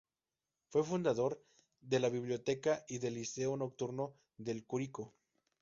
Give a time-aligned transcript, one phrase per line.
[0.71, 1.45] Fue fundador
[1.79, 5.13] de la Biblioteca y del Liceo Nocturno de Curicó.